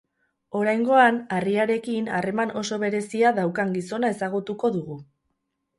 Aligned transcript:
Oraingoan, 0.59 1.19
harriarekin 1.37 2.09
harreman 2.21 2.55
oso 2.63 2.81
berezia 2.85 3.37
daukan 3.43 3.79
gizona 3.79 4.13
ezagutuko 4.17 4.75
dugu. 4.81 5.01